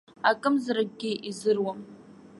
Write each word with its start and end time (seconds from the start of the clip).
Акымзаракгьы 0.29 1.11
изыруам. 1.29 1.79